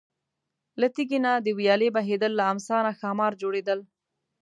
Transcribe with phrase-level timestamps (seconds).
[0.79, 3.79] له تیږې نه د ویالې بهیدل، له امسا نه ښامار جوړېدل.